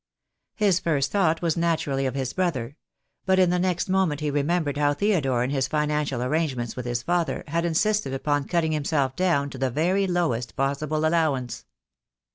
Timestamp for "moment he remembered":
3.87-4.75